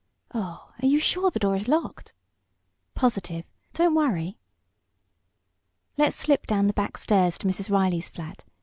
[0.33, 2.11] Oh, are you sure the door is locked?"
[2.95, 3.45] "Positive.
[3.73, 4.39] Don't worry."
[5.95, 7.69] "Let's slip down the back stairs to Mrs.
[7.69, 8.43] Reilley's flat.